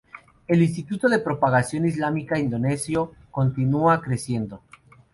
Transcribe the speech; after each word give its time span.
El 0.47 0.63
Instituto 0.63 1.07
de 1.07 1.19
Propagación 1.19 1.85
Islámica 1.85 2.39
Indonesio 2.39 3.11
continúa 3.29 4.01
creciendo. 4.01 4.59